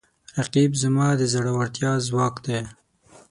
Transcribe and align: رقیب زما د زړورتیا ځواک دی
رقیب 0.37 0.71
زما 0.83 1.07
د 1.15 1.21
زړورتیا 1.33 1.91
ځواک 2.07 2.35
دی 2.45 2.59